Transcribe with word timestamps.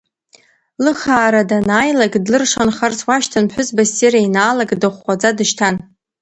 Лыхаара 0.83 1.41
данааилак, 1.49 2.13
длыршанхарц 2.25 2.99
уашьҭан, 3.07 3.45
ԥҳәызба 3.49 3.83
ссир 3.89 4.13
еинаалак, 4.19 4.71
дыхәхәаӡа 4.81 5.29
дышьҭан. 5.37 5.75